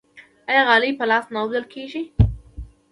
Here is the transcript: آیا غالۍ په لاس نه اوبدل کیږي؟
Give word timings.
آیا 0.49 0.61
غالۍ 0.67 0.91
په 0.99 1.05
لاس 1.11 1.25
نه 1.33 1.37
اوبدل 1.41 1.65
کیږي؟ 1.73 2.01